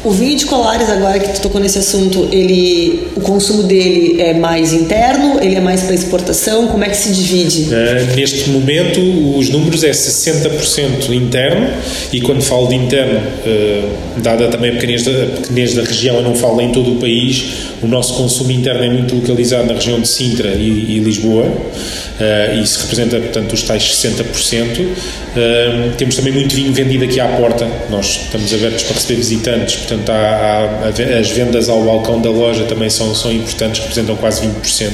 [0.05, 4.33] O vinho de Colares, agora que tu tocou nesse assunto, ele, o consumo dele é
[4.33, 7.63] mais interno, ele é mais para exportação, como é que se divide?
[7.63, 9.01] Uh, neste momento,
[9.37, 11.69] os números é 60% interno,
[12.13, 16.17] e quando falo de interno, uh, dada também a pequenez da, a pequenez da região,
[16.17, 17.45] eu não falo em todo o país,
[17.83, 22.63] o nosso consumo interno é muito localizado na região de Sintra e, e Lisboa, uh,
[22.63, 24.87] isso representa, portanto, os tais 60%.
[25.97, 30.11] temos também muito vinho vendido aqui à porta, nós estamos abertos para receber visitantes, portanto
[30.11, 34.91] há, há, as vendas ao balcão da loja também são, são importantes, representam quase 20%.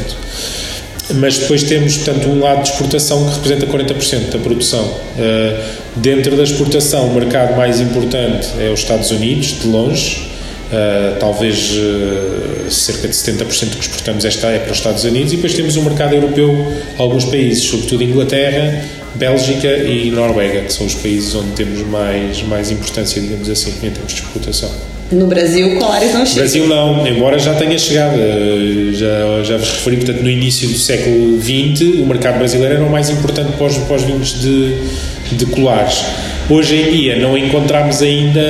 [1.16, 4.84] Mas depois temos, portanto, um lado de exportação que representa 40% da produção.
[4.84, 5.62] Uh,
[5.96, 11.72] dentro da exportação, o mercado mais importante é os Estados Unidos, de longe, Uh, talvez
[11.72, 15.54] uh, cerca de 70% do que exportamos esta é para os Estados Unidos e depois
[15.54, 18.82] temos o um mercado europeu, alguns países, sobretudo Inglaterra,
[19.14, 23.90] Bélgica e Noruega, que são os países onde temos mais, mais importância, digamos assim, em
[23.90, 24.70] termos de exportação.
[25.12, 26.40] No Brasil, Colares não chega.
[26.40, 28.18] Brasil não, embora já tenha chegado.
[28.18, 32.84] Eh, já, já vos referi, portanto, no início do século XX, o mercado brasileiro era
[32.84, 36.04] o mais importante para os, para os vinhos de, de Colares.
[36.48, 38.40] Hoje em dia não encontramos ainda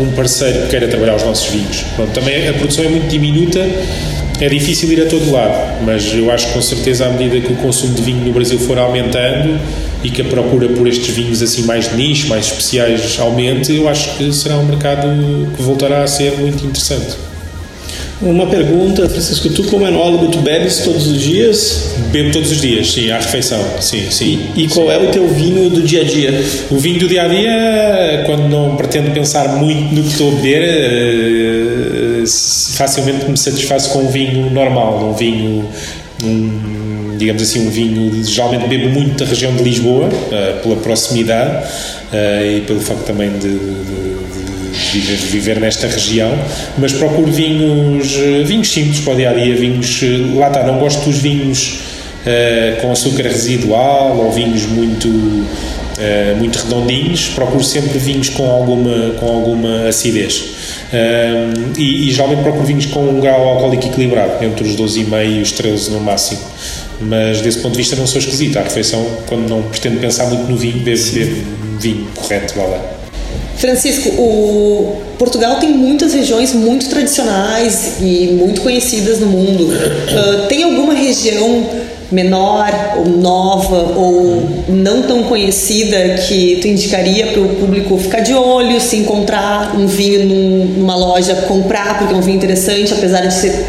[0.00, 1.84] um parceiro que queira trabalhar os nossos vinhos.
[1.96, 3.60] Pronto, também a produção é muito diminuta
[4.44, 7.52] é difícil ir a todo lado, mas eu acho que com certeza à medida que
[7.52, 9.60] o consumo de vinho no Brasil for aumentando
[10.02, 13.88] e que a procura por estes vinhos assim mais de nicho, mais especiais aumente, eu
[13.88, 15.06] acho que será um mercado
[15.56, 17.30] que voltará a ser muito interessante.
[18.22, 21.94] Uma pergunta, Francisco, tu como enólogo, tu bebes todos os dias?
[22.12, 24.40] Bebo todos os dias, sim, à refeição, sim, sim.
[24.54, 26.44] E, e qual é o teu vinho do dia a dia?
[26.70, 30.34] O vinho do dia a dia, quando não pretendo pensar muito no que estou a
[30.34, 35.68] beber, eh, facilmente me satisfaço com um vinho normal, um vinho,
[36.22, 38.24] um, digamos assim, um vinho.
[38.24, 41.66] Geralmente bebo muito da região de Lisboa, eh, pela proximidade
[42.12, 44.10] eh, e pelo facto também de, de
[44.92, 46.30] viver, viver nesta região,
[46.78, 50.00] mas procuro vinhos, vinhos simples para o dia a dia, vinhos,
[50.34, 51.80] lá está, não gosto dos vinhos
[52.26, 59.10] uh, com açúcar residual ou vinhos muito, uh, muito redondinhos, procuro sempre vinhos com alguma,
[59.18, 60.59] com alguma acidez.
[60.92, 65.42] Uh, e, e geralmente procuro vinhos com um grau alcoólico equilibrado, entre os 12,5 e
[65.42, 66.40] os 13 no máximo
[67.00, 68.58] mas desse ponto de vista não sou esquisito.
[68.58, 71.36] A refeição, quando não pretendo pensar muito no vinho, bebo, bebo
[71.78, 72.80] vinho correto, vá lá.
[73.56, 79.64] Francisco, o Portugal tem muitas regiões muito tradicionais e muito conhecidas no mundo.
[79.64, 81.68] Uh, tem alguma região
[82.10, 88.34] menor ou nova ou não tão conhecida que tu indicaria para o público ficar de
[88.34, 93.26] olho, se encontrar um vinho num, numa loja, comprar porque é um vinho interessante, apesar
[93.26, 93.66] de ser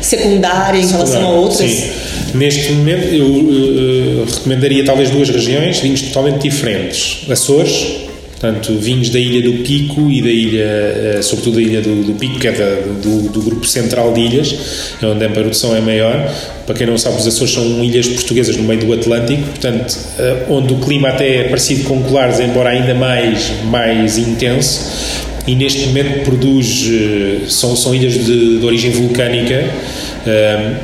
[0.00, 1.70] secundária em relação a outras?
[1.70, 1.90] Sim.
[2.34, 7.28] Neste momento eu, eu, eu recomendaria talvez duas regiões, vinhos totalmente diferentes.
[7.30, 8.04] Açores
[8.44, 12.12] Portanto, vinhos da Ilha do Pico e da ilha, eh, sobretudo da Ilha do, do
[12.12, 14.54] Pico, que é da, do, do, grupo central de ilhas,
[15.00, 16.30] é onde a produção é maior.
[16.66, 20.44] Para quem não sabe, os Açores são ilhas portuguesas no meio do Atlântico, portanto, eh,
[20.50, 25.24] onde o clima até é parecido com Colares, embora ainda mais, mais intenso.
[25.46, 29.70] E neste momento produz, eh, são, são ilhas de, de origem vulcânica,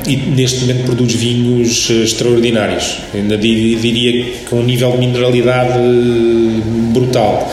[0.07, 2.97] e neste momento produz vinhos eh, extraordinários.
[3.13, 6.61] Ainda diria com um nível de mineralidade eh,
[6.93, 7.51] brutal.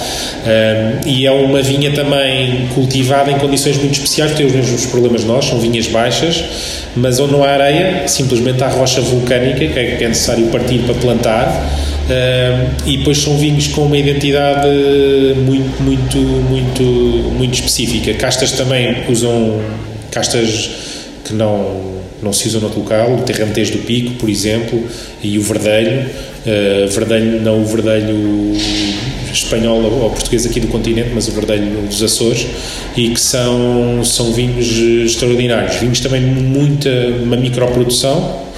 [1.06, 5.44] e é uma vinha também cultivada em condições muito especiais, tem os mesmos problemas nós,
[5.44, 6.42] são vinhas baixas,
[6.96, 10.94] mas onde não há areia, simplesmente há rocha vulcânica que é, é necessário partir para
[10.94, 11.70] plantar.
[12.86, 14.68] e depois são vinhos com uma identidade
[15.44, 16.82] muito, muito, muito,
[17.36, 18.14] muito específica.
[18.14, 19.60] Castas também usam
[20.10, 20.87] castas
[21.28, 24.82] que não, não se usam no local, o terrantês do pico, por exemplo,
[25.22, 28.52] e o verdelho, uh, verdelho não o verdelho
[29.32, 32.46] espanhol ou português aqui do continente, mas o verdelho dos Açores,
[32.96, 34.66] e que são, são vinhos
[35.04, 35.76] extraordinários.
[35.76, 36.90] Vinhos também muita,
[37.22, 38.48] uma microprodução,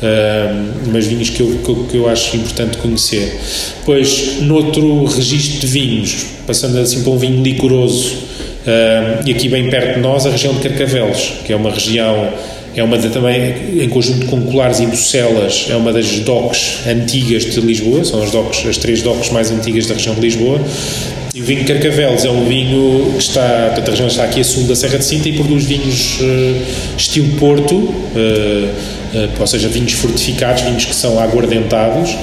[0.00, 3.38] Uh, mas vinhos que eu, que, eu acho importante conhecer.
[3.84, 8.16] Pois, noutro registro de vinhos, passando assim para um vinho licoroso,
[8.70, 12.32] Uh, e aqui bem perto de nós a região de Carcavelos, que é uma região,
[12.76, 17.46] é uma de, também, em conjunto com Colares e Bucelas, é uma das docks antigas
[17.46, 20.60] de Lisboa, são as, docks, as três docks mais antigas da região de Lisboa.
[21.34, 24.44] E o vinho Carcavelos é um vinho que está, portanto, a região está aqui a
[24.44, 28.68] sul da Serra de Sinta e produz vinhos uh, estilo Porto, uh,
[29.40, 32.14] ou seja, vinhos fortificados, vinhos que são aguardentados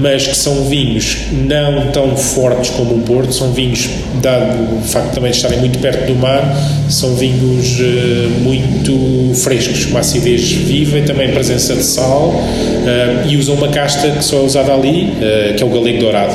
[0.00, 3.88] mas que são vinhos não tão fortes como um Porto, são vinhos,
[4.20, 6.42] dado o facto de também estarem muito perto do mar,
[6.88, 13.36] são vinhos uh, muito frescos, com acidez viva e também presença de sal, uh, e
[13.36, 15.12] usam uma casta que só é usada ali,
[15.56, 16.34] que é o galego dourado.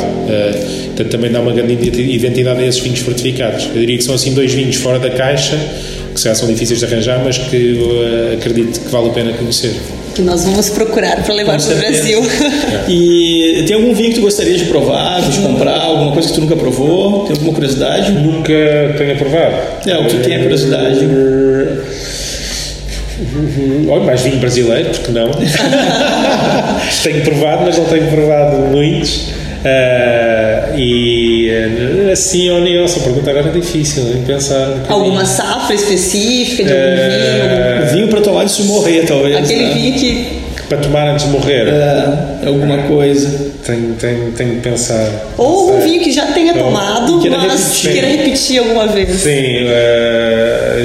[0.88, 3.66] portanto, também dá uma grande identidade a esses vinhos fortificados.
[3.74, 5.58] Eu diria que são assim dois vinhos fora da caixa,
[6.14, 7.78] que já são difíceis de arranjar, mas que
[8.38, 9.74] acredito que vale a pena conhecer
[10.22, 12.22] que nós vamos procurar para levar para o Brasil.
[12.88, 16.42] E tem algum vinho que tu gostaria de provar, de comprar, alguma coisa que tu
[16.42, 17.26] nunca provou?
[17.26, 18.12] Tem alguma curiosidade?
[18.12, 18.54] Nunca
[18.98, 19.56] tenho provado.
[19.88, 21.08] É, o que tu tem a curiosidade.
[23.90, 25.32] Olha, mais vinho brasileiro, porque não?
[27.04, 29.41] tenho provado, mas não tenho provado muitos.
[29.62, 31.52] Uh, e
[32.12, 34.86] assim, olha, essa pergunta agora é difícil de pensar.
[34.90, 37.74] Um Alguma safra específica de algum uh, vinho?
[37.74, 37.94] Algum...
[37.94, 39.36] Vinho para tomar antes de morrer, talvez.
[39.36, 39.74] Aquele né?
[39.74, 40.42] vinho que.
[40.68, 41.68] Para tomar antes de morrer?
[41.68, 43.52] É, alguma coisa.
[43.66, 45.08] Tenho, tenho, tenho que pensar.
[45.38, 47.92] Ou um vinho que já tenha tomado, queira mas repetir.
[47.92, 49.10] queira repetir alguma vez.
[49.10, 49.66] Sim,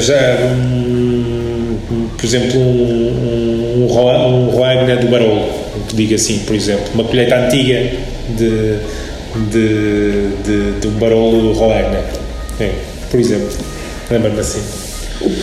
[0.01, 0.37] já.
[0.45, 1.79] Um,
[2.17, 5.49] por exemplo, um, um, um Roagna do Barolo,
[5.89, 6.85] que diga assim, por exemplo.
[6.93, 8.79] Uma colheita antiga de,
[9.51, 12.05] de, de, de um barolo Roegna,
[12.61, 12.73] é,
[13.11, 13.49] por exemplo.
[14.11, 14.86] Lembra-me assim.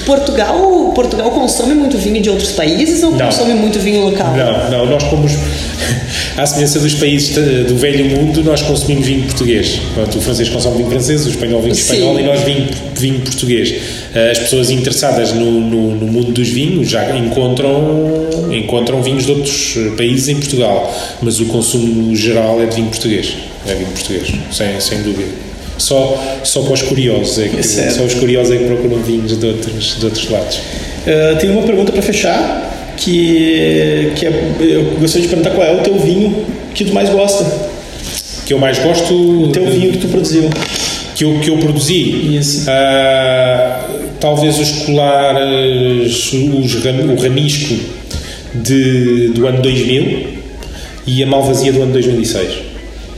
[0.06, 3.26] Portugal, Portugal consome muito vinho de outros países ou não.
[3.26, 4.36] consome muito vinho local?
[4.36, 5.28] Não, não, nós como
[6.38, 7.36] à semelhança dos países
[7.68, 9.80] do velho mundo, nós consumimos vinho português.
[9.94, 13.74] Pronto, o francês consome vinho francês, o espanhol vinho espanhol e nós vinho, vinho português.
[14.14, 19.32] Eh, as pessoas interessadas no, no, no, mundo dos vinhos já encontram, encontram vinhos de
[19.32, 23.36] outros eh, países em Portugal, mas o consumo geral é de vinho português.
[23.66, 25.53] É vinho português, sem, sem dúvida.
[25.78, 29.38] Só, só para os curiosos, é que, É só os curiosos é que procuram vinhos
[29.38, 30.58] de outros, de outros lados.
[30.58, 35.76] Uh, tem uma pergunta para fechar, que, que é, eu gostaria de perguntar qual é
[35.76, 37.46] o teu vinho que tu mais gosta.
[38.46, 39.14] Que eu mais gosto.
[39.14, 40.50] O teu vinho que tu produziu.
[41.16, 42.38] que eu, que eu produzi.
[42.38, 42.70] Isso.
[42.70, 43.88] Ah,
[44.20, 47.76] talvez os colares, os, o ramisco
[48.54, 50.28] de, do ano 2000
[51.06, 52.63] e a malvazia do ano 2006.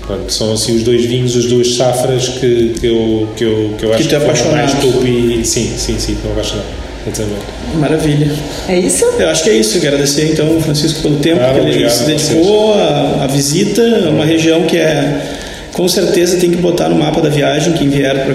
[0.06, 3.86] Pronto, são assim os dois vinhos, as duas safras que, que, eu, que, eu, que
[3.86, 6.86] eu acho tu é foram mais topo e sim, sim, sim, estou apaixonado.
[7.08, 7.46] Exatamente.
[7.76, 8.32] Maravilha.
[8.68, 9.06] É isso?
[9.20, 9.78] Eu acho que é isso.
[9.78, 13.82] Agradecer então, Francisco, pelo tempo Ah, que ele obrigado se a dedicou à visita.
[13.82, 15.38] É uma região que é,
[15.72, 18.26] com certeza, tem que botar no mapa da viagem quem vier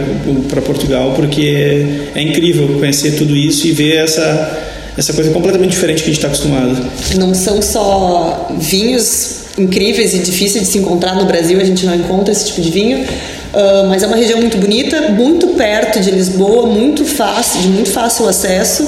[0.49, 4.59] para Portugal, porque é incrível conhecer tudo isso e ver essa,
[4.97, 6.77] essa coisa completamente diferente que a gente está acostumado.
[7.16, 11.95] Não são só vinhos incríveis e difíceis de se encontrar no Brasil, a gente não
[11.95, 13.07] encontra esse tipo de vinho.
[13.55, 17.91] ah, mas é uma região muito bonita, muito perto de Lisboa, muito fácil, de muito
[17.91, 18.87] fácil acesso.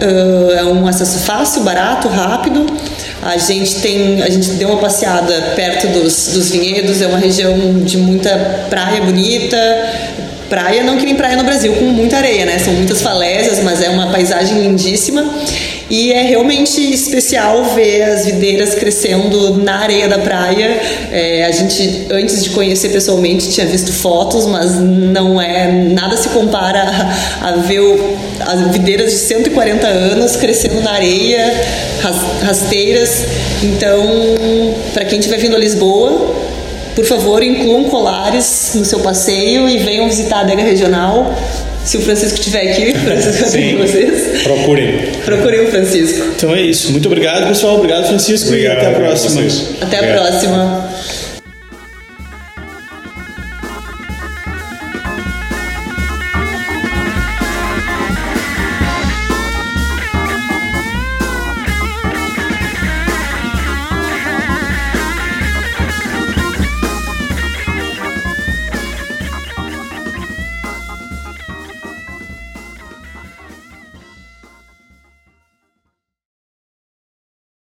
[0.00, 2.66] Ah, é um acesso fácil, barato, rápido.
[3.22, 7.00] A gente tem, a gente deu uma passeada perto dos, dos vinhedos.
[7.02, 9.56] É uma região de muita praia bonita,
[10.48, 12.58] praia não que nem praia no Brasil com muita areia, né?
[12.58, 15.24] São muitas falésias, mas é uma paisagem lindíssima.
[15.88, 20.80] E é realmente especial ver as videiras crescendo na areia da praia.
[21.12, 26.28] É, a gente, antes de conhecer pessoalmente, tinha visto fotos, mas não é nada se
[26.30, 26.82] compara
[27.40, 31.54] a, a ver o- as videiras de 140 anos crescendo na areia,
[32.00, 33.24] ras- rasteiras.
[33.62, 34.02] Então,
[34.92, 36.34] para quem estiver vindo a Lisboa,
[36.96, 41.32] por favor, incluam colares no seu passeio e venham visitar a adega regional.
[41.86, 44.42] Se o Francisco estiver aqui, Francisco, eu tenho vocês.
[44.42, 45.12] Procurem.
[45.24, 46.26] Procurem o Francisco.
[46.36, 46.90] Então é isso.
[46.90, 47.76] Muito obrigado, pessoal.
[47.76, 48.48] Obrigado, Francisco.
[48.48, 49.40] Obrigado, e até a próxima.
[49.80, 50.28] Até a Obrigado.
[50.28, 50.90] próxima.